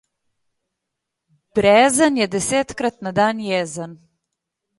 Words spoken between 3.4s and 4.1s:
jezen.